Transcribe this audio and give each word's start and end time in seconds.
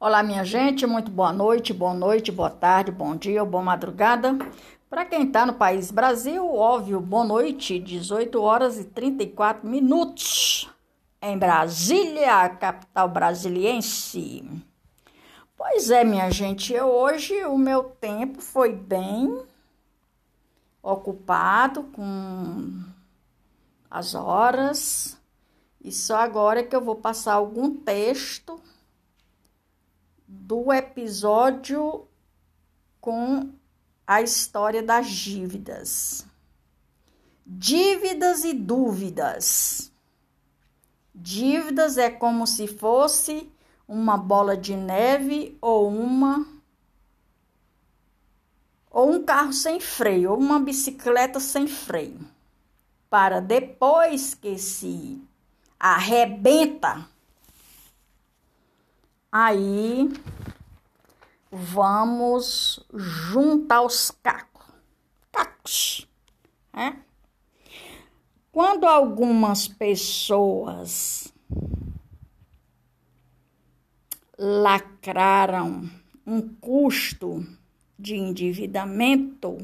Olá, 0.00 0.24
minha 0.24 0.44
gente, 0.44 0.84
muito 0.88 1.08
boa 1.08 1.32
noite, 1.32 1.72
boa 1.72 1.94
noite, 1.94 2.32
boa 2.32 2.50
tarde, 2.50 2.90
bom 2.90 3.14
dia 3.14 3.44
boa 3.44 3.62
madrugada. 3.62 4.36
Para 4.90 5.04
quem 5.04 5.22
está 5.22 5.46
no 5.46 5.54
país 5.54 5.92
Brasil, 5.92 6.44
óbvio, 6.52 7.00
boa 7.00 7.24
noite, 7.24 7.78
18 7.78 8.42
horas 8.42 8.76
e 8.76 8.84
34 8.84 9.66
minutos 9.66 10.68
em 11.22 11.38
Brasília, 11.38 12.48
capital 12.48 13.08
brasiliense. 13.08 14.44
Pois 15.56 15.88
é, 15.88 16.02
minha 16.02 16.28
gente, 16.28 16.78
hoje 16.78 17.44
o 17.44 17.56
meu 17.56 17.84
tempo 17.84 18.42
foi 18.42 18.72
bem 18.72 19.44
ocupado 20.82 21.84
com 21.84 22.82
as 23.88 24.12
horas 24.16 25.16
e 25.80 25.92
só 25.92 26.16
agora 26.16 26.64
que 26.64 26.74
eu 26.74 26.80
vou 26.80 26.96
passar 26.96 27.34
algum 27.34 27.76
texto 27.76 28.60
do 30.26 30.72
episódio 30.72 32.06
com 33.00 33.50
a 34.06 34.22
história 34.22 34.82
das 34.82 35.08
dívidas. 35.08 36.26
Dívidas 37.46 38.44
e 38.44 38.54
dúvidas. 38.54 39.92
Dívidas 41.14 41.98
é 41.98 42.10
como 42.10 42.46
se 42.46 42.66
fosse 42.66 43.50
uma 43.86 44.16
bola 44.16 44.56
de 44.56 44.74
neve 44.74 45.56
ou 45.60 45.88
uma 45.88 46.46
ou 48.94 49.10
um 49.10 49.24
carro 49.24 49.52
sem 49.52 49.80
freio, 49.80 50.30
ou 50.30 50.38
uma 50.38 50.60
bicicleta 50.60 51.40
sem 51.40 51.66
freio. 51.66 52.20
Para 53.10 53.40
depois 53.40 54.34
que 54.34 54.56
se 54.56 55.20
arrebenta, 55.78 57.04
aí 59.36 60.08
vamos 61.50 62.78
juntar 62.94 63.82
os 63.82 64.12
cacos. 64.22 64.62
Cacos, 65.32 66.08
né? 66.72 67.02
Quando 68.52 68.86
algumas 68.86 69.66
pessoas 69.66 71.34
lacraram 74.38 75.90
um 76.24 76.40
custo 76.40 77.44
de 77.98 78.14
endividamento, 78.14 79.58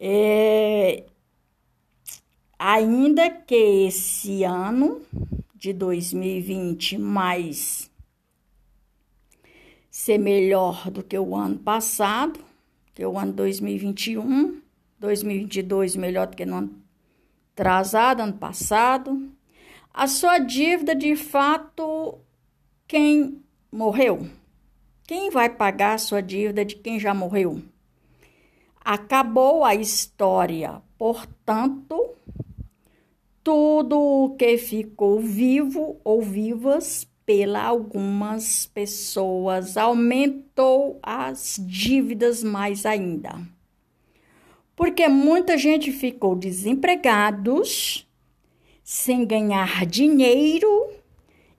é, 0.00 1.04
ainda 2.58 3.30
que 3.30 3.86
esse 3.86 4.42
ano 4.42 5.00
de 5.64 5.72
2020 5.72 6.98
mais 6.98 7.90
ser 10.04 10.18
melhor 10.18 10.90
do 10.90 11.02
que 11.02 11.18
o 11.18 11.34
ano 11.34 11.58
passado, 11.58 12.38
que 12.94 13.02
o 13.06 13.18
ano 13.18 13.32
2021, 13.32 14.60
2022 14.98 15.96
melhor 15.96 16.26
do 16.26 16.36
que 16.36 16.44
no 16.44 16.56
ano 16.56 16.82
atrasado, 17.54 18.20
ano 18.20 18.34
passado. 18.34 19.30
A 19.94 20.06
sua 20.06 20.38
dívida, 20.40 20.94
de 20.94 21.16
fato, 21.16 22.18
quem 22.86 23.42
morreu? 23.72 24.28
Quem 25.06 25.30
vai 25.30 25.48
pagar 25.48 25.94
a 25.94 25.98
sua 25.98 26.20
dívida 26.20 26.66
de 26.66 26.76
quem 26.76 27.00
já 27.00 27.14
morreu? 27.14 27.62
Acabou 28.84 29.64
a 29.64 29.74
história, 29.74 30.82
portanto, 30.98 32.14
tudo 33.42 33.98
o 33.98 34.36
que 34.36 34.58
ficou 34.58 35.18
vivo 35.18 35.98
ou 36.04 36.20
vivas 36.20 37.08
pela 37.26 37.62
algumas 37.62 38.66
pessoas 38.66 39.76
aumentou 39.76 40.98
as 41.02 41.58
dívidas 41.60 42.42
mais 42.42 42.84
ainda. 42.84 43.40
Porque 44.76 45.08
muita 45.08 45.56
gente 45.56 45.92
ficou 45.92 46.34
desempregados, 46.34 48.06
sem 48.82 49.24
ganhar 49.24 49.86
dinheiro 49.86 50.90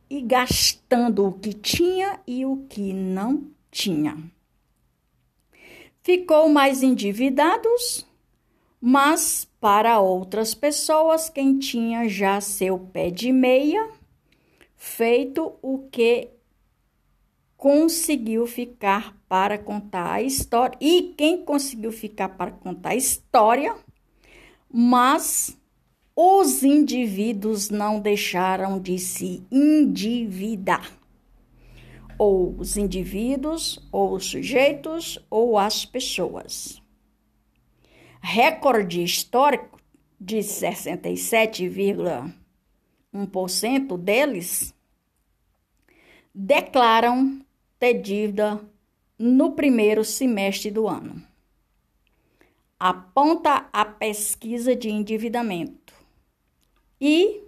e 0.10 0.22
gastando 0.22 1.28
o 1.28 1.32
que 1.32 1.54
tinha 1.54 2.20
e 2.28 2.46
o 2.46 2.66
que 2.70 2.94
não 2.94 3.48
tinha. 3.72 4.18
Ficou 6.04 6.48
mais 6.50 6.84
endividados, 6.84 8.06
mas 8.80 9.50
para 9.60 10.00
outras 10.00 10.54
pessoas, 10.54 11.30
quem 11.30 11.58
tinha 11.58 12.08
já 12.08 12.40
seu 12.40 12.78
pé 12.78 13.10
de 13.10 13.32
meia, 13.32 13.90
feito 14.76 15.58
o 15.62 15.88
que 15.92 16.30
conseguiu 17.58 18.46
ficar 18.46 19.18
para 19.28 19.58
contar 19.58 20.14
a 20.14 20.22
história, 20.22 20.78
e 20.80 21.14
quem 21.18 21.44
conseguiu 21.44 21.92
ficar 21.92 22.30
para 22.30 22.52
contar 22.52 22.90
a 22.90 22.96
história, 22.96 23.76
mas 24.72 25.58
os 26.16 26.64
indivíduos 26.64 27.70
não 27.70 28.00
deixaram 28.00 28.80
de 28.80 28.98
se 29.00 29.44
endividar. 29.52 30.92
Ou 32.18 32.56
os 32.58 32.78
indivíduos, 32.78 33.86
ou 33.92 34.14
os 34.14 34.26
sujeitos, 34.26 35.20
ou 35.30 35.58
as 35.58 35.86
pessoas. 35.86 36.82
Recorde 38.22 39.04
histórico 39.04 39.80
de 40.20 40.42
67,1% 43.16 43.98
deles 43.98 44.74
declaram 46.34 47.40
ter 47.80 48.02
dívida 48.02 48.62
no 49.18 49.54
primeiro 49.54 50.04
semestre 50.04 50.70
do 50.70 50.88
ano. 50.88 51.24
Aponta 52.78 53.70
a 53.72 53.86
pesquisa 53.86 54.76
de 54.76 54.90
endividamento 54.90 55.94
e 57.00 57.42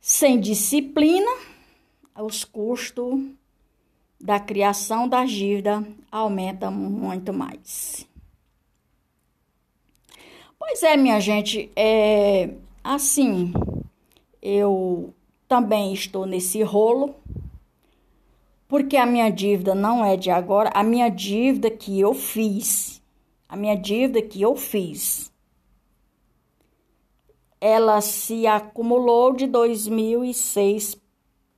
sem 0.00 0.38
disciplina, 0.40 1.30
os 2.16 2.44
custos 2.44 3.20
da 4.20 4.40
criação 4.40 5.08
da 5.08 5.24
dívida 5.24 5.86
aumentam 6.10 6.72
muito 6.72 7.32
mais. 7.32 8.06
Pois 10.58 10.82
é, 10.82 10.96
minha 10.96 11.20
gente, 11.20 11.70
é 11.76 12.50
assim, 12.84 13.52
eu 14.40 15.12
também 15.48 15.92
estou 15.92 16.26
nesse 16.26 16.62
rolo, 16.62 17.16
porque 18.68 18.96
a 18.96 19.06
minha 19.06 19.30
dívida 19.30 19.74
não 19.74 20.04
é 20.04 20.16
de 20.16 20.30
agora, 20.30 20.70
a 20.74 20.84
minha 20.84 21.08
dívida 21.08 21.70
que 21.70 21.98
eu 21.98 22.14
fiz, 22.14 23.02
a 23.48 23.56
minha 23.56 23.74
dívida 23.74 24.22
que 24.22 24.40
eu 24.40 24.54
fiz 24.54 25.34
ela 27.64 28.02
se 28.02 28.46
acumulou 28.46 29.32
de 29.32 29.46
2006 29.46 31.00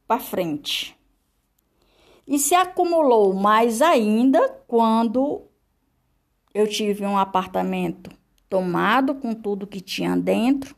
para 0.06 0.20
frente. 0.20 0.96
E 2.24 2.38
se 2.38 2.54
acumulou 2.54 3.34
mais 3.34 3.82
ainda 3.82 4.48
quando 4.68 5.42
eu 6.54 6.68
tive 6.68 7.04
um 7.04 7.18
apartamento 7.18 8.08
tomado 8.48 9.16
com 9.16 9.34
tudo 9.34 9.66
que 9.66 9.80
tinha 9.80 10.16
dentro. 10.16 10.76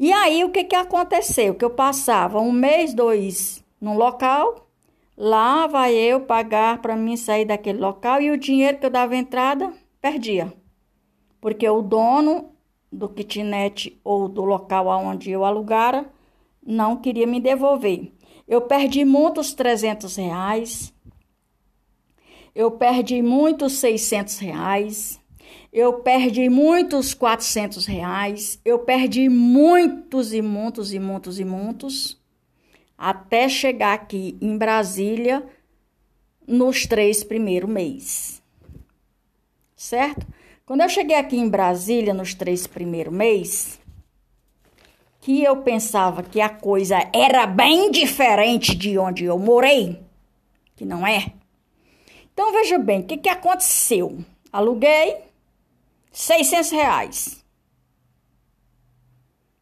E 0.00 0.14
aí 0.14 0.42
o 0.44 0.50
que 0.50 0.64
que 0.64 0.74
aconteceu? 0.74 1.54
Que 1.54 1.62
eu 1.62 1.68
passava 1.68 2.40
um 2.40 2.50
mês, 2.50 2.94
dois 2.94 3.62
no 3.78 3.92
local, 3.94 4.66
lá 5.14 5.66
vai 5.66 5.94
eu 5.94 6.22
pagar 6.22 6.80
para 6.80 6.96
mim 6.96 7.18
sair 7.18 7.44
daquele 7.44 7.78
local 7.78 8.18
e 8.22 8.30
o 8.30 8.38
dinheiro 8.38 8.78
que 8.78 8.86
eu 8.86 8.90
dava 8.90 9.14
entrada 9.14 9.70
perdia. 10.00 10.50
Porque 11.38 11.68
o 11.68 11.82
dono 11.82 12.50
do 12.90 13.10
kitnet 13.10 14.00
ou 14.02 14.26
do 14.26 14.42
local 14.42 14.86
onde 14.86 15.30
eu 15.30 15.44
alugara 15.44 16.10
não 16.64 16.96
queria 16.96 17.26
me 17.26 17.38
devolver. 17.38 18.10
Eu 18.48 18.62
perdi 18.62 19.04
muitos 19.04 19.52
300 19.52 20.16
reais, 20.16 20.94
eu 22.54 22.70
perdi 22.70 23.20
muitos 23.20 23.74
600 23.74 24.38
reais, 24.38 25.19
eu 25.72 25.94
perdi 26.00 26.48
muitos 26.48 27.14
400 27.14 27.86
reais, 27.86 28.60
eu 28.64 28.80
perdi 28.80 29.28
muitos 29.28 30.32
e 30.32 30.42
muitos 30.42 30.92
e 30.92 30.98
muitos 30.98 31.38
e 31.38 31.44
muitos, 31.44 32.20
até 32.98 33.48
chegar 33.48 33.94
aqui 33.94 34.36
em 34.40 34.58
Brasília 34.58 35.46
nos 36.46 36.86
três 36.86 37.22
primeiros 37.22 37.70
meses. 37.70 38.42
Certo? 39.76 40.26
Quando 40.66 40.82
eu 40.82 40.88
cheguei 40.88 41.16
aqui 41.16 41.36
em 41.36 41.48
Brasília 41.48 42.12
nos 42.12 42.34
três 42.34 42.66
primeiros 42.66 43.12
meses, 43.12 43.80
que 45.20 45.42
eu 45.42 45.56
pensava 45.58 46.22
que 46.22 46.40
a 46.40 46.48
coisa 46.48 47.08
era 47.14 47.46
bem 47.46 47.90
diferente 47.90 48.74
de 48.74 48.98
onde 48.98 49.24
eu 49.24 49.38
morei, 49.38 50.00
que 50.74 50.84
não 50.84 51.06
é. 51.06 51.32
Então 52.32 52.52
veja 52.52 52.78
bem, 52.78 53.00
o 53.00 53.04
que, 53.04 53.18
que 53.18 53.28
aconteceu? 53.28 54.18
Aluguei 54.52 55.29
600 56.10 56.70
reais. 56.70 57.44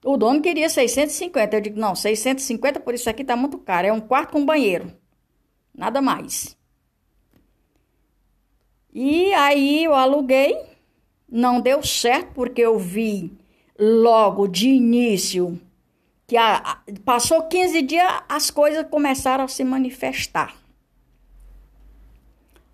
O 0.05 0.17
dono 0.17 0.41
queria 0.41 0.69
650. 0.69 1.57
Eu 1.57 1.61
digo, 1.61 1.79
não, 1.79 1.95
650 1.95 2.81
por 2.81 2.95
isso 2.95 3.11
aqui 3.11 3.25
tá 3.25 3.37
muito 3.37 3.59
caro. 3.59 3.87
É 3.87 3.93
um 3.93 4.01
quarto 4.01 4.33
com 4.33 4.45
banheiro. 4.45 4.93
Nada 5.75 6.01
mais. 6.01 6.57
E 8.93 9.33
aí 9.35 9.85
eu 9.85 9.95
aluguei. 9.95 10.57
Não 11.31 11.61
deu 11.61 11.83
certo 11.83 12.33
porque 12.33 12.63
eu 12.63 12.79
vi 12.79 13.37
logo 13.79 14.49
de 14.49 14.69
início 14.69 15.61
que 16.27 16.37
a, 16.37 16.83
passou 17.05 17.43
15 17.43 17.83
dias, 17.83 18.23
as 18.29 18.51
coisas 18.51 18.87
começaram 18.89 19.45
a 19.45 19.49
se 19.49 19.65
manifestar. 19.65 20.55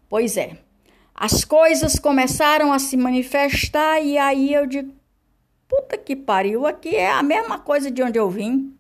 Pois 0.09 0.37
é. 0.37 0.59
As 1.15 1.45
coisas 1.45 1.97
começaram 1.99 2.73
a 2.73 2.79
se 2.79 2.97
manifestar 2.97 4.01
e 4.01 4.19
aí 4.19 4.53
eu 4.53 4.67
digo, 4.67 4.93
puta 5.69 5.97
que 5.97 6.17
pariu, 6.17 6.67
aqui 6.67 6.97
é 6.97 7.11
a 7.11 7.23
mesma 7.23 7.59
coisa 7.59 7.91
de 7.91 8.03
onde 8.03 8.19
eu 8.19 8.29
vim. 8.29 8.77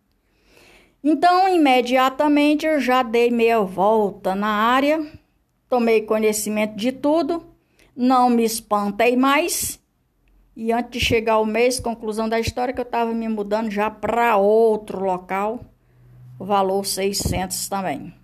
Então, 1.02 1.48
imediatamente 1.48 2.66
eu 2.66 2.80
já 2.80 3.02
dei 3.02 3.30
meia 3.30 3.60
volta 3.60 4.34
na 4.34 4.48
área, 4.48 5.06
tomei 5.68 6.00
conhecimento 6.00 6.74
de 6.76 6.90
tudo, 6.90 7.46
não 7.94 8.28
me 8.28 8.42
espantei 8.42 9.16
mais. 9.16 9.78
E 10.56 10.72
antes 10.72 10.90
de 10.90 11.00
chegar 11.00 11.38
o 11.38 11.46
mês, 11.46 11.78
conclusão 11.78 12.28
da 12.28 12.40
história, 12.40 12.72
que 12.72 12.80
eu 12.80 12.84
estava 12.84 13.12
me 13.12 13.28
mudando 13.28 13.70
já 13.70 13.90
para 13.90 14.36
outro 14.36 15.04
local, 15.04 15.60
valor 16.38 16.84
600 16.84 17.68
também. 17.68 18.23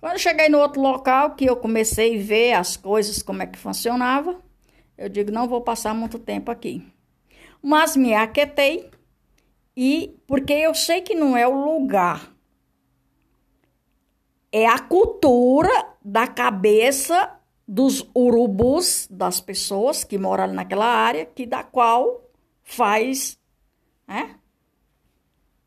Quando 0.00 0.12
eu 0.12 0.18
cheguei 0.18 0.48
no 0.48 0.58
outro 0.58 0.80
local, 0.80 1.34
que 1.34 1.44
eu 1.44 1.56
comecei 1.56 2.18
a 2.18 2.22
ver 2.22 2.52
as 2.52 2.76
coisas, 2.76 3.22
como 3.22 3.42
é 3.42 3.46
que 3.46 3.58
funcionava, 3.58 4.40
eu 4.96 5.08
digo, 5.08 5.32
não 5.32 5.48
vou 5.48 5.60
passar 5.60 5.94
muito 5.94 6.18
tempo 6.18 6.50
aqui. 6.50 6.86
Mas 7.60 7.96
me 7.96 8.14
aquetei 8.14 8.90
e 9.76 10.16
porque 10.26 10.52
eu 10.52 10.74
sei 10.74 11.00
que 11.00 11.14
não 11.14 11.36
é 11.36 11.46
o 11.46 11.64
lugar. 11.64 12.32
É 14.52 14.66
a 14.66 14.78
cultura 14.78 15.70
da 16.04 16.26
cabeça 16.26 17.36
dos 17.66 18.08
urubus, 18.14 19.06
das 19.10 19.40
pessoas 19.40 20.04
que 20.04 20.16
moram 20.16 20.46
naquela 20.52 20.86
área, 20.86 21.26
que 21.26 21.44
da 21.44 21.62
qual 21.62 22.22
faz, 22.62 23.38
né? 24.06 24.36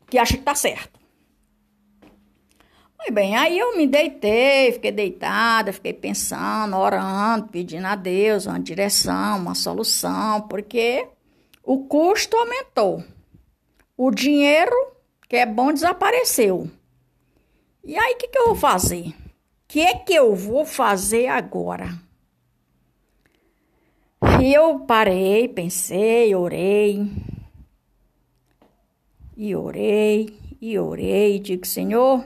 Que 0.08 0.18
acha 0.18 0.36
que 0.36 0.42
tá 0.42 0.54
certo. 0.54 1.01
Muito 3.02 3.14
bem, 3.14 3.34
aí 3.36 3.58
eu 3.58 3.76
me 3.76 3.84
deitei, 3.84 4.70
fiquei 4.70 4.92
deitada, 4.92 5.72
fiquei 5.72 5.92
pensando, 5.92 6.76
orando, 6.76 7.48
pedindo 7.48 7.84
a 7.84 7.96
Deus 7.96 8.46
uma 8.46 8.60
direção, 8.60 9.38
uma 9.38 9.56
solução, 9.56 10.42
porque 10.42 11.08
o 11.64 11.84
custo 11.86 12.36
aumentou. 12.36 13.02
O 13.96 14.12
dinheiro, 14.12 14.72
que 15.28 15.34
é 15.34 15.44
bom, 15.44 15.72
desapareceu. 15.72 16.70
E 17.82 17.98
aí, 17.98 18.14
o 18.14 18.18
que, 18.18 18.28
que 18.28 18.38
eu 18.38 18.46
vou 18.46 18.54
fazer? 18.54 19.08
O 19.08 19.14
que 19.66 19.80
é 19.80 19.94
que 19.96 20.14
eu 20.14 20.36
vou 20.36 20.64
fazer 20.64 21.26
agora? 21.26 21.98
E 24.40 24.54
eu 24.54 24.78
parei, 24.78 25.48
pensei, 25.48 26.36
orei. 26.36 27.04
E 29.36 29.56
orei, 29.56 30.38
e 30.60 30.78
orei, 30.78 31.40
digo, 31.40 31.66
Senhor 31.66 32.24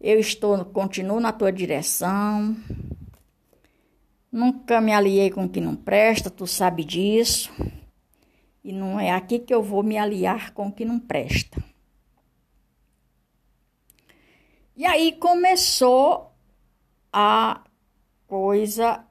eu 0.00 0.18
estou, 0.18 0.64
continuo 0.64 1.20
na 1.20 1.32
tua 1.32 1.52
direção. 1.52 2.56
Nunca 4.32 4.80
me 4.80 4.94
aliei 4.94 5.30
com 5.30 5.48
que 5.48 5.60
não 5.60 5.76
presta, 5.76 6.30
tu 6.30 6.46
sabe 6.46 6.84
disso. 6.84 7.50
E 8.64 8.72
não 8.72 8.98
é 8.98 9.10
aqui 9.10 9.38
que 9.38 9.52
eu 9.52 9.62
vou 9.62 9.82
me 9.82 9.98
aliar 9.98 10.52
com 10.52 10.72
que 10.72 10.84
não 10.84 10.98
presta. 10.98 11.62
E 14.76 14.86
aí 14.86 15.12
começou 15.12 16.32
a 17.12 17.62
coisa 18.26 19.04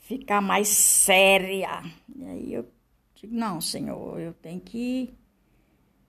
ficar 0.00 0.42
mais 0.42 0.68
séria. 0.68 1.82
E 2.14 2.24
aí 2.24 2.52
eu 2.52 2.68
digo: 3.14 3.34
não, 3.34 3.60
Senhor, 3.60 4.20
eu 4.20 4.34
tenho 4.34 4.60
que 4.60 5.14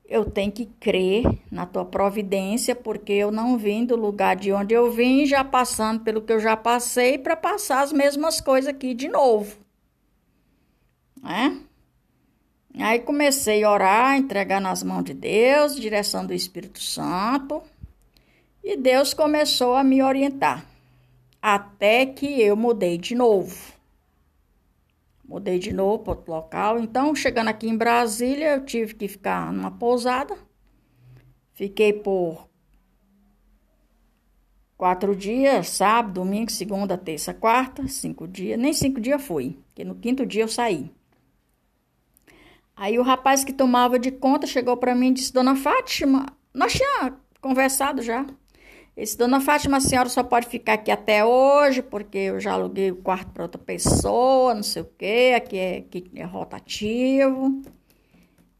eu 0.08 0.24
tenho 0.24 0.52
que 0.52 0.66
crer 0.66 1.24
na 1.50 1.66
tua 1.66 1.84
providência, 1.84 2.74
porque 2.74 3.12
eu 3.12 3.30
não 3.30 3.58
vim 3.58 3.84
do 3.84 3.96
lugar 3.96 4.36
de 4.36 4.52
onde 4.52 4.74
eu 4.74 4.90
vim, 4.90 5.26
já 5.26 5.42
passando 5.42 6.00
pelo 6.00 6.22
que 6.22 6.32
eu 6.32 6.38
já 6.38 6.56
passei, 6.56 7.18
para 7.18 7.36
passar 7.36 7.82
as 7.82 7.92
mesmas 7.92 8.40
coisas 8.40 8.68
aqui 8.68 8.94
de 8.94 9.08
novo. 9.08 9.56
Né? 11.22 11.60
Aí 12.78 13.00
comecei 13.00 13.64
a 13.64 13.70
orar, 13.70 14.16
entregar 14.16 14.60
nas 14.60 14.82
mãos 14.82 15.04
de 15.04 15.14
Deus, 15.14 15.76
direção 15.76 16.24
do 16.24 16.34
Espírito 16.34 16.80
Santo, 16.80 17.62
e 18.62 18.76
Deus 18.76 19.12
começou 19.14 19.74
a 19.74 19.82
me 19.82 20.02
orientar, 20.02 20.64
até 21.40 22.06
que 22.06 22.40
eu 22.40 22.56
mudei 22.56 22.98
de 22.98 23.14
novo. 23.14 23.75
Mudei 25.28 25.58
de 25.58 25.72
novo 25.72 26.04
para 26.04 26.12
outro 26.12 26.32
local. 26.32 26.78
Então, 26.78 27.14
chegando 27.14 27.48
aqui 27.48 27.68
em 27.68 27.76
Brasília, 27.76 28.54
eu 28.54 28.64
tive 28.64 28.94
que 28.94 29.08
ficar 29.08 29.52
numa 29.52 29.70
pousada. 29.70 30.36
Fiquei 31.52 31.92
por 31.92 32.48
quatro 34.76 35.16
dias, 35.16 35.70
sábado, 35.70 36.14
domingo, 36.14 36.50
segunda, 36.52 36.96
terça, 36.96 37.34
quarta, 37.34 37.88
cinco 37.88 38.28
dias. 38.28 38.58
Nem 38.58 38.72
cinco 38.72 39.00
dias 39.00 39.22
foi, 39.22 39.58
porque 39.66 39.84
no 39.84 39.96
quinto 39.96 40.24
dia 40.24 40.42
eu 40.42 40.48
saí. 40.48 40.92
Aí 42.76 42.98
o 42.98 43.02
rapaz 43.02 43.42
que 43.42 43.52
tomava 43.52 43.98
de 43.98 44.12
conta 44.12 44.46
chegou 44.46 44.76
para 44.76 44.94
mim 44.94 45.08
e 45.08 45.14
disse: 45.14 45.32
Dona 45.32 45.56
Fátima, 45.56 46.26
nós 46.54 46.74
tínhamos 46.74 47.18
conversado 47.40 48.02
já. 48.02 48.26
Esse 48.96 49.18
Dona 49.18 49.42
Fátima, 49.42 49.76
a 49.76 49.80
senhora 49.80 50.08
só 50.08 50.22
pode 50.22 50.46
ficar 50.46 50.72
aqui 50.72 50.90
até 50.90 51.22
hoje, 51.22 51.82
porque 51.82 52.16
eu 52.16 52.40
já 52.40 52.54
aluguei 52.54 52.90
o 52.90 52.96
quarto 52.96 53.30
para 53.30 53.42
outra 53.42 53.60
pessoa, 53.60 54.54
não 54.54 54.62
sei 54.62 54.80
o 54.80 54.90
quê, 54.96 55.34
aqui 55.36 55.58
é, 55.58 55.76
aqui 55.78 56.10
é 56.14 56.24
rotativo. 56.24 57.60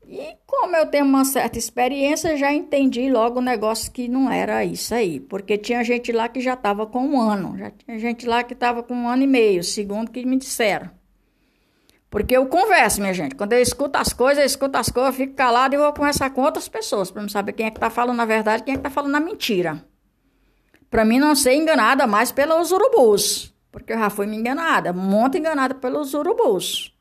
E 0.07 0.37
como 0.47 0.77
eu 0.77 0.85
tenho 0.87 1.07
uma 1.07 1.25
certa 1.25 1.59
experiência, 1.59 2.37
já 2.37 2.53
entendi 2.53 3.11
logo 3.11 3.39
o 3.39 3.43
negócio 3.43 3.91
que 3.91 4.09
não 4.09 4.31
era 4.31 4.63
isso 4.63 4.95
aí. 4.95 5.19
Porque 5.21 5.57
tinha 5.57 5.83
gente 5.83 6.13
lá 6.13 6.29
que 6.29 6.39
já 6.39 6.53
estava 6.53 6.87
com 6.87 7.01
um 7.01 7.19
ano, 7.19 7.57
já 7.57 7.71
tinha 7.71 7.99
gente 7.99 8.27
lá 8.27 8.45
que 8.45 8.53
estava 8.53 8.83
com 8.83 8.95
um 8.95 9.09
ano 9.09 9.23
e 9.23 9.27
meio, 9.27 9.65
segundo 9.65 10.11
que 10.11 10.25
me 10.27 10.37
disseram. 10.37 10.91
Porque 12.11 12.37
eu 12.37 12.47
converso, 12.47 13.01
minha 13.01 13.15
gente. 13.15 13.35
Quando 13.35 13.55
eu 13.55 13.63
escuto 13.63 13.99
as 13.99 14.13
coisas, 14.13 14.39
eu 14.39 14.47
escuto 14.47 14.77
as 14.77 14.91
coisas, 14.91 15.15
eu 15.15 15.27
fico 15.27 15.35
calado 15.35 15.75
e 15.75 15.79
vou 15.79 15.93
conversar 15.95 16.29
com 16.31 16.43
outras 16.43 16.69
pessoas, 16.69 17.11
para 17.11 17.23
não 17.23 17.29
saber 17.29 17.55
quem 17.55 17.67
é 17.67 17.71
que 17.71 17.79
está 17.79 17.89
falando 17.89 18.21
a 18.21 18.27
verdade 18.27 18.63
quem 18.63 18.75
é 18.75 18.77
que 18.77 18.81
está 18.81 18.91
falando 18.91 19.15
a 19.17 19.21
mentira 19.21 19.83
para 20.97 21.05
mim 21.05 21.19
não 21.19 21.35
ser 21.35 21.53
enganada 21.53 22.07
mais 22.07 22.33
pelos 22.33 22.73
urubus, 22.73 23.55
porque 23.71 23.93
eu 23.93 23.99
já 23.99 24.09
fui 24.09 24.27
me 24.27 24.35
enganada, 24.35 24.95
muito 24.95 25.37
enganada 25.37 25.75
pelos 25.75 26.15
urubus. 26.15 26.97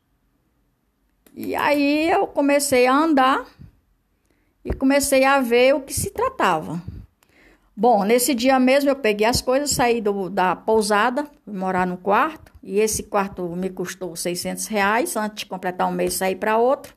E 1.34 1.56
aí 1.56 2.10
eu 2.12 2.28
comecei 2.28 2.88
a 2.88 2.94
andar 2.94 3.46
e 4.66 4.74
comecei 4.74 5.24
a 5.24 5.40
ver 5.40 5.76
o 5.76 5.80
que 5.80 5.94
se 5.94 6.12
tratava. 6.12 6.84
Bom, 7.74 8.04
nesse 8.04 8.36
dia 8.36 8.60
mesmo 8.60 8.90
eu 8.90 8.98
peguei 8.98 9.26
as 9.26 9.40
coisas, 9.40 9.72
saí 9.72 10.02
do, 10.02 10.30
da 10.30 10.58
pousada, 10.58 11.26
fui 11.46 11.54
morar 11.54 11.88
no 11.88 11.96
quarto, 11.96 12.52
e 12.62 12.82
esse 12.82 13.02
quarto 13.02 13.44
me 13.56 13.70
custou 13.70 14.14
600 14.14 14.68
reais, 14.68 15.16
antes 15.16 15.44
de 15.44 15.46
completar 15.46 15.88
um 15.88 15.94
mês 15.94 16.16
saí 16.16 16.36
para 16.36 16.58
outro. 16.58 16.94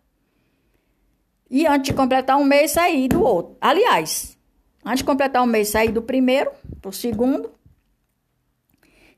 E 1.49 1.65
antes 1.65 1.93
de 1.93 1.95
completar 1.95 2.37
um 2.37 2.45
mês 2.45 2.73
saí 2.73 3.07
do 3.07 3.23
outro. 3.23 3.57
Aliás, 3.61 4.37
Antes 4.85 5.01
de 5.01 5.05
completar 5.05 5.43
um 5.43 5.47
mês, 5.47 5.69
saí 5.69 5.91
do 5.91 6.01
primeiro 6.01 6.51
para 6.81 6.89
o 6.89 6.93
segundo. 6.93 7.51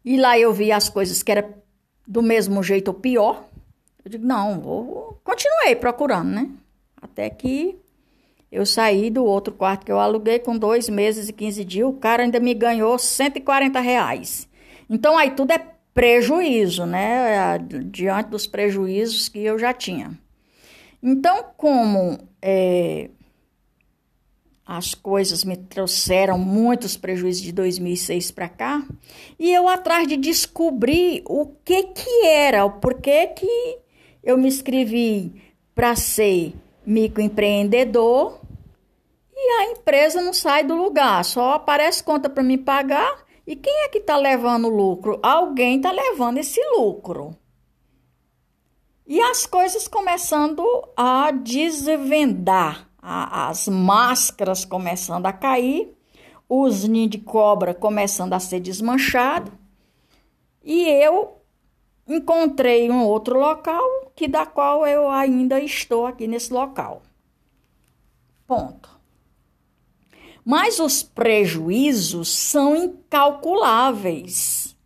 E 0.05 0.17
lá 0.17 0.39
eu 0.39 0.53
vi 0.53 0.73
as 0.73 0.89
coisas 0.89 1.23
que 1.23 1.31
era 1.31 1.55
do 2.07 2.23
mesmo 2.23 2.63
jeito 2.63 2.89
ou 2.89 2.95
pior. 2.95 3.45
Eu 4.05 4.11
digo, 4.11 4.27
não, 4.27 4.61
vou. 4.61 5.21
Continuei 5.23 5.77
procurando, 5.77 6.31
né? 6.31 6.51
Até 7.01 7.29
que 7.31 7.79
eu 8.51 8.67
saí 8.67 9.11
do 9.11 9.25
outro 9.25 9.55
quarto 9.55 9.85
que 9.85 9.93
eu 9.93 10.01
aluguei 10.01 10.39
com 10.39 10.57
dois 10.57 10.89
meses 10.89 11.29
e 11.29 11.33
15 11.33 11.65
dias. 11.65 11.89
O 11.89 11.93
cara 11.93 12.23
ainda 12.23 12.41
me 12.41 12.55
ganhou 12.55 12.99
140 12.99 13.79
reais. 13.81 14.49
Então 14.89 15.17
aí 15.17 15.31
tudo 15.31 15.53
é 15.53 15.65
prejuízo, 15.95 16.87
né? 16.87 17.59
Diante 17.85 18.31
dos 18.31 18.47
prejuízos 18.47 19.29
que 19.29 19.41
eu 19.41 19.59
já 19.59 19.73
tinha. 19.73 20.19
Então, 21.03 21.45
como 21.57 22.19
é, 22.43 23.11
as 24.71 24.95
coisas 24.95 25.43
me 25.43 25.57
trouxeram 25.57 26.39
muitos 26.39 26.97
prejuízos 26.97 27.43
de 27.43 27.51
2006 27.51 28.31
para 28.31 28.49
cá, 28.49 28.87
e 29.37 29.53
eu 29.53 29.67
atrás 29.69 30.07
de 30.07 30.17
descobrir 30.17 31.25
o 31.27 31.47
que 31.65 31.83
que 31.83 32.25
era, 32.25 32.65
o 32.65 32.79
porquê 32.79 33.27
que 33.27 33.79
eu 34.23 34.39
me 34.39 34.47
inscrevi 34.47 35.43
para 35.75 35.97
ser 35.97 36.55
microempreendedor 36.87 38.39
e 39.35 39.51
a 39.61 39.73
empresa 39.73 40.23
não 40.23 40.33
sai 40.33 40.63
do 40.63 40.77
lugar, 40.77 41.25
só 41.25 41.55
aparece 41.55 42.05
conta 42.05 42.31
para 42.31 42.43
me 42.43 42.57
pagar. 42.57 43.25
E 43.45 43.57
quem 43.57 43.85
é 43.85 43.89
que 43.89 43.99
está 43.99 44.17
levando 44.17 44.67
o 44.67 44.77
lucro? 44.77 45.19
Alguém 45.21 45.79
está 45.79 45.91
levando 45.91 46.39
esse 46.39 46.61
lucro. 46.77 47.37
E 49.05 49.21
as 49.21 49.47
coisas 49.47 49.89
começando 49.89 50.63
a 50.97 51.33
desvendar, 51.33 52.90
a, 53.03 53.49
as 53.49 53.69
máscaras 53.69 54.65
começando 54.65 55.27
a 55.27 55.33
cair, 55.33 55.95
os 56.49 56.85
ninhos 56.85 57.11
de 57.11 57.19
cobra 57.19 57.75
começando 57.75 58.33
a 58.33 58.41
ser 58.41 58.61
desmanchados, 58.61 59.53
e 60.63 60.83
eu 60.83 61.39
encontrei 62.07 62.91
um 62.91 63.05
outro 63.05 63.39
local 63.39 64.13
que 64.15 64.29
da 64.29 64.45
qual 64.45 64.87
eu 64.87 65.09
ainda 65.09 65.61
estou 65.61 66.07
aqui 66.07 66.27
nesse 66.27 66.53
local. 66.53 67.03
Ponto. 68.47 68.91
Mas 70.45 70.81
os 70.81 71.03
prejuízos 71.03 72.29
são 72.29 72.75
incalculáveis. 72.75 74.77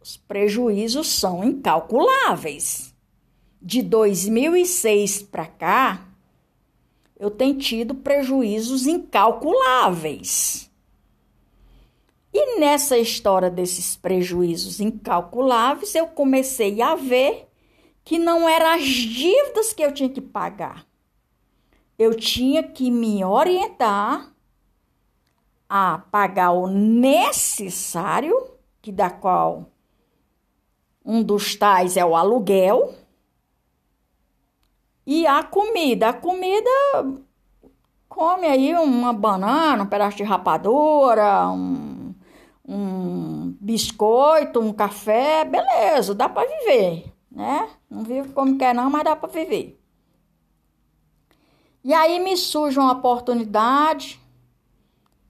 Os 0.00 0.16
prejuízos 0.16 1.08
são 1.08 1.44
incalculáveis. 1.44 2.94
De 3.60 3.82
2006 3.82 5.22
para 5.22 5.46
cá, 5.46 6.07
eu 7.18 7.30
tenho 7.30 7.58
tido 7.58 7.94
prejuízos 7.94 8.86
incalculáveis. 8.86 10.70
E 12.32 12.60
nessa 12.60 12.96
história 12.96 13.50
desses 13.50 13.96
prejuízos 13.96 14.80
incalculáveis, 14.80 15.94
eu 15.94 16.06
comecei 16.06 16.80
a 16.80 16.94
ver 16.94 17.48
que 18.04 18.18
não 18.18 18.48
eram 18.48 18.68
as 18.74 18.84
dívidas 18.84 19.72
que 19.72 19.82
eu 19.82 19.92
tinha 19.92 20.08
que 20.08 20.20
pagar. 20.20 20.86
Eu 21.98 22.14
tinha 22.14 22.62
que 22.62 22.90
me 22.90 23.24
orientar 23.24 24.32
a 25.68 25.98
pagar 26.10 26.52
o 26.52 26.68
necessário, 26.68 28.34
que 28.80 28.92
da 28.92 29.10
qual 29.10 29.72
um 31.04 31.22
dos 31.22 31.56
tais 31.56 31.96
é 31.96 32.04
o 32.04 32.14
aluguel, 32.14 32.94
e 35.08 35.26
a 35.26 35.42
comida. 35.42 36.10
A 36.10 36.12
comida 36.12 36.70
come 38.10 38.46
aí 38.46 38.74
uma 38.74 39.10
banana, 39.10 39.82
um 39.82 39.86
pedaço 39.86 40.18
de 40.18 40.22
rapadura, 40.22 41.48
um, 41.48 42.14
um 42.68 43.56
biscoito, 43.58 44.60
um 44.60 44.70
café, 44.70 45.46
beleza, 45.46 46.14
dá 46.14 46.28
para 46.28 46.46
viver, 46.46 47.10
né? 47.32 47.70
Não 47.88 48.02
vive 48.02 48.34
como 48.34 48.58
quer 48.58 48.74
não, 48.74 48.90
mas 48.90 49.02
dá 49.02 49.16
para 49.16 49.30
viver. 49.30 49.80
E 51.82 51.94
aí 51.94 52.20
me 52.20 52.36
surge 52.36 52.78
uma 52.78 52.92
oportunidade, 52.92 54.20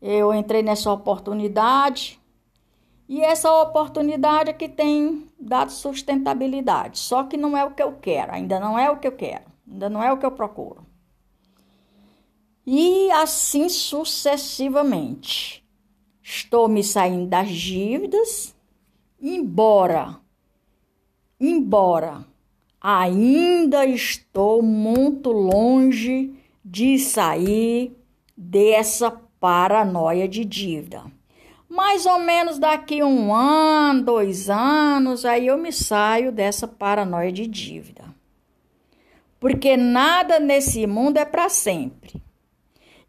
eu 0.03 0.35
entrei 0.35 0.61
nessa 0.61 0.91
oportunidade, 0.91 2.21
e 3.09 3.21
essa 3.21 3.49
oportunidade 3.63 4.51
é 4.51 4.53
que 4.53 4.69
tem 4.69 5.25
dado 5.39 5.71
sustentabilidade, 5.71 6.99
só 6.99 7.23
que 7.23 7.37
não 7.37 7.57
é 7.57 7.65
o 7.65 7.71
que 7.71 7.83
eu 7.83 7.93
quero, 7.93 8.33
ainda 8.33 8.59
não 8.59 8.77
é 8.77 8.91
o 8.91 8.97
que 8.97 9.07
eu 9.07 9.13
quero. 9.13 9.48
Ainda 9.71 9.89
não 9.91 10.03
é 10.03 10.13
o 10.13 10.17
que 10.17 10.25
eu 10.25 10.31
procuro. 10.31 10.87
E 12.67 13.11
assim 13.13 13.69
sucessivamente. 13.69 15.65
Estou 16.23 16.69
me 16.69 16.85
saindo 16.85 17.27
das 17.27 17.49
dívidas, 17.49 18.55
embora, 19.19 20.21
embora 21.41 22.27
ainda 22.81 23.87
estou 23.87 24.63
muito 24.63 25.33
longe 25.33 26.35
de 26.63 26.99
sair 26.99 27.97
dessa 28.37 29.11
paranoia 29.41 30.29
de 30.29 30.45
dívida. 30.45 31.03
Mais 31.67 32.05
ou 32.05 32.19
menos 32.19 32.59
daqui 32.59 33.03
um 33.03 33.35
ano, 33.35 34.05
dois 34.05 34.51
anos, 34.51 35.25
aí 35.25 35.47
eu 35.47 35.57
me 35.57 35.73
saio 35.73 36.31
dessa 36.31 36.69
paranoia 36.69 37.33
de 37.33 37.47
dívida 37.47 38.18
porque 39.41 39.77
nada 39.77 40.39
nesse 40.39 40.87
mundo 40.87 41.19
é 41.19 41.25
para 41.25 41.49
sempre. 41.49 42.23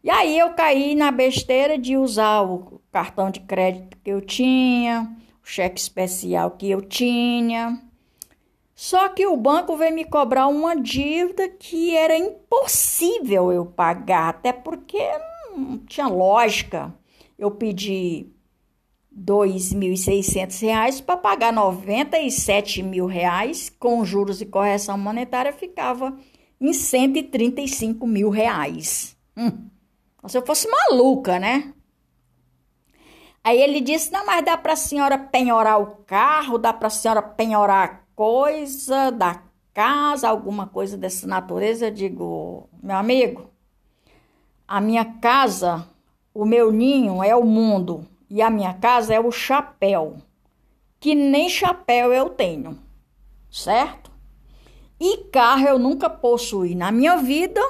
E 0.02 0.10
aí 0.10 0.38
eu 0.38 0.50
caí 0.54 0.94
na 0.94 1.10
besteira 1.10 1.76
de 1.76 1.96
usar 1.96 2.42
o 2.42 2.80
cartão 2.90 3.30
de 3.30 3.40
crédito 3.40 3.98
que 4.02 4.10
eu 4.10 4.20
tinha, 4.20 5.14
o 5.42 5.46
cheque 5.46 5.78
especial 5.78 6.52
que 6.52 6.70
eu 6.70 6.80
tinha. 6.80 7.82
Só 8.74 9.10
que 9.10 9.26
o 9.26 9.36
banco 9.36 9.76
veio 9.76 9.94
me 9.94 10.06
cobrar 10.06 10.46
uma 10.48 10.74
dívida 10.74 11.48
que 11.50 11.94
era 11.94 12.16
impossível 12.16 13.52
eu 13.52 13.66
pagar, 13.66 14.30
até 14.30 14.54
porque 14.54 14.98
não 15.54 15.78
tinha 15.78 16.08
lógica. 16.08 16.94
Eu 17.38 17.50
pedi 17.50 18.26
R$ 19.20 19.26
2.600 19.26 21.04
para 21.04 21.16
pagar 21.16 21.52
R$ 21.52 22.82
mil 22.82 23.04
reais 23.04 23.70
com 23.78 24.02
juros 24.02 24.40
e 24.40 24.46
correção 24.46 24.96
monetária 24.96 25.52
ficava 25.52 26.16
em 26.58 26.72
135 26.72 28.06
mil 28.06 28.30
reais. 28.30 29.14
Hum, 29.36 29.68
se 30.26 30.38
eu 30.38 30.46
fosse 30.46 30.68
maluca, 30.68 31.38
né? 31.38 31.74
Aí 33.44 33.60
ele 33.60 33.80
disse: 33.80 34.10
Não, 34.10 34.24
mas 34.24 34.44
dá 34.44 34.56
para 34.56 34.72
a 34.72 34.76
senhora 34.76 35.18
penhorar 35.18 35.80
o 35.80 35.96
carro, 36.06 36.58
dá 36.58 36.72
para 36.72 36.88
a 36.88 36.90
senhora 36.90 37.22
penhorar 37.22 38.06
coisa 38.14 39.10
da 39.10 39.42
casa, 39.72 40.28
alguma 40.28 40.66
coisa 40.66 40.96
dessa 40.96 41.26
natureza. 41.26 41.86
Eu 41.86 41.90
digo: 41.90 42.68
Meu 42.82 42.96
amigo, 42.96 43.50
a 44.66 44.80
minha 44.80 45.04
casa, 45.04 45.86
o 46.34 46.44
meu 46.44 46.70
ninho 46.72 47.22
é 47.22 47.34
o 47.34 47.44
mundo 47.44 48.06
e 48.30 48.40
a 48.40 48.48
minha 48.48 48.72
casa 48.74 49.12
é 49.12 49.18
o 49.18 49.32
chapéu, 49.32 50.18
que 51.00 51.14
nem 51.14 51.48
chapéu 51.48 52.12
eu 52.12 52.30
tenho, 52.30 52.78
certo? 53.50 54.10
E 55.00 55.16
carro 55.32 55.66
eu 55.66 55.78
nunca 55.78 56.08
possuí 56.08 56.74
na 56.74 56.92
minha 56.92 57.16
vida. 57.16 57.60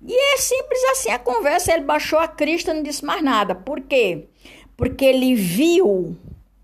E 0.00 0.34
é 0.34 0.36
simples 0.36 0.82
assim 0.92 1.10
a 1.10 1.18
conversa. 1.18 1.72
Ele 1.72 1.84
baixou 1.84 2.20
a 2.20 2.28
crista 2.28 2.70
e 2.70 2.74
não 2.74 2.82
disse 2.84 3.04
mais 3.04 3.20
nada. 3.20 3.52
Por 3.52 3.80
quê? 3.80 4.28
Porque 4.76 5.04
ele 5.04 5.34
viu 5.34 6.16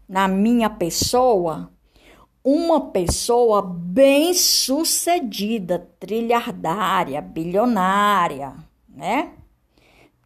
na 0.09 0.28
minha 0.28 0.71
pessoa 0.71 1.73
uma 2.44 2.92
pessoa 2.92 3.62
bem 3.62 4.35
sucedida, 4.35 5.88
trilhardária, 5.99 7.21
bilionária, 7.21 8.54
né? 8.88 9.32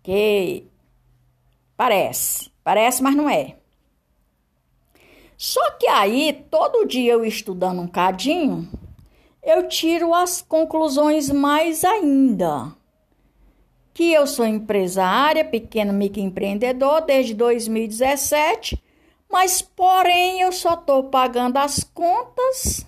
Que 0.02 0.66
Parece, 1.76 2.50
parece, 2.64 3.02
mas 3.02 3.14
não 3.14 3.28
é. 3.28 3.56
Só 5.36 5.72
que 5.72 5.86
aí, 5.86 6.46
todo 6.50 6.86
dia 6.86 7.12
eu 7.12 7.24
estudando 7.24 7.82
um 7.82 7.86
cadinho, 7.86 8.68
eu 9.42 9.68
tiro 9.68 10.14
as 10.14 10.40
conclusões 10.40 11.30
mais 11.30 11.84
ainda. 11.84 12.72
Que 13.92 14.12
eu 14.12 14.26
sou 14.26 14.46
empresária, 14.46 15.44
pequeno 15.44 15.92
microempreendedor 15.92 17.02
desde 17.02 17.34
2017, 17.34 18.82
mas 19.30 19.60
porém 19.60 20.40
eu 20.40 20.52
só 20.52 20.74
estou 20.74 21.04
pagando 21.04 21.58
as 21.58 21.84
contas 21.84 22.86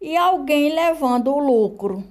e 0.00 0.16
alguém 0.16 0.74
levando 0.74 1.32
o 1.32 1.38
lucro. 1.38 2.04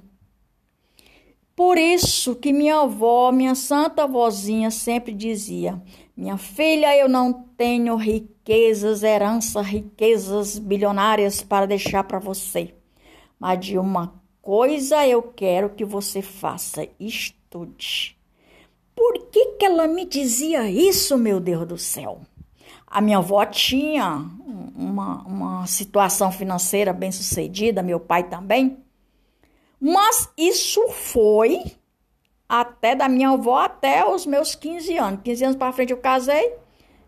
Por 1.55 1.77
isso 1.77 2.35
que 2.35 2.51
minha 2.51 2.81
avó, 2.81 3.31
minha 3.31 3.55
santa 3.55 4.05
vozinha, 4.05 4.69
sempre 4.69 5.13
dizia: 5.13 5.81
Minha 6.15 6.37
filha, 6.37 6.95
eu 6.97 7.07
não 7.07 7.31
tenho 7.31 7.95
riquezas, 7.95 9.03
herança, 9.03 9.61
riquezas 9.61 10.59
bilionárias 10.59 11.41
para 11.41 11.65
deixar 11.65 12.03
para 12.03 12.19
você. 12.19 12.73
Mas 13.39 13.59
de 13.65 13.77
uma 13.77 14.13
coisa 14.41 15.07
eu 15.07 15.23
quero 15.23 15.69
que 15.69 15.85
você 15.85 16.21
faça: 16.21 16.85
estude. 16.99 18.17
Por 18.93 19.27
que, 19.27 19.53
que 19.57 19.65
ela 19.65 19.87
me 19.87 20.05
dizia 20.05 20.69
isso, 20.69 21.17
meu 21.17 21.39
Deus 21.39 21.65
do 21.65 21.77
céu? 21.77 22.21
A 22.85 22.99
minha 22.99 23.17
avó 23.17 23.45
tinha 23.45 24.25
uma, 24.75 25.23
uma 25.23 25.67
situação 25.67 26.31
financeira 26.31 26.91
bem 26.93 27.11
sucedida, 27.11 27.81
meu 27.81 27.99
pai 27.99 28.23
também. 28.23 28.77
Mas 29.87 30.27
isso 30.35 30.81
foi 30.89 31.63
até 32.49 32.95
da 32.95 33.07
minha 33.07 33.29
avó 33.29 33.59
até 33.59 34.03
os 34.03 34.25
meus 34.25 34.55
15 34.55 34.97
anos. 34.97 35.19
15 35.23 35.45
anos 35.45 35.57
para 35.57 35.71
frente 35.71 35.91
eu 35.91 35.97
casei, 35.97 36.55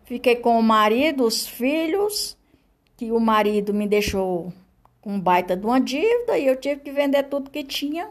fiquei 0.04 0.36
com 0.36 0.56
o 0.56 0.62
marido, 0.62 1.24
os 1.24 1.44
filhos, 1.44 2.38
que 2.96 3.10
o 3.10 3.18
marido 3.18 3.74
me 3.74 3.88
deixou 3.88 4.52
com 5.00 5.14
um 5.14 5.20
baita 5.20 5.56
de 5.56 5.66
uma 5.66 5.80
dívida 5.80 6.38
e 6.38 6.46
eu 6.46 6.54
tive 6.54 6.80
que 6.80 6.92
vender 6.92 7.24
tudo 7.24 7.50
que 7.50 7.64
tinha 7.64 8.10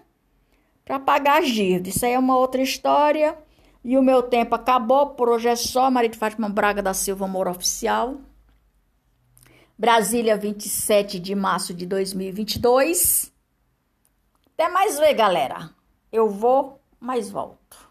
para 0.83 0.99
pagar 0.99 1.41
as 1.41 1.47
dívidas. 1.47 1.95
Isso 1.95 2.05
aí 2.05 2.11
é 2.11 2.19
uma 2.19 2.37
outra 2.37 2.61
história. 2.61 3.37
E 3.85 3.97
o 3.97 4.03
meu 4.03 4.21
tempo 4.21 4.53
acabou, 4.53 5.11
por 5.11 5.29
hoje 5.29 5.47
é 5.47 5.55
só. 5.55 5.89
Marido 5.89 6.17
Fátima 6.17 6.49
Braga 6.49 6.83
da 6.83 6.93
Silva, 6.93 7.23
amor 7.23 7.47
oficial. 7.47 8.17
Brasília, 9.77 10.35
27 10.35 11.21
de 11.21 11.33
março 11.35 11.73
de 11.73 11.85
2022. 11.85 13.36
Até 14.59 14.69
mais 14.69 14.97
ver, 14.97 15.13
galera. 15.13 15.69
Eu 16.11 16.27
vou, 16.27 16.81
mas 16.99 17.29
volto. 17.29 17.86